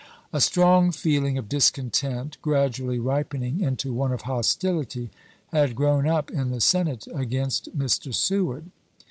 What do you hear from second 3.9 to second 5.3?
one of hostility,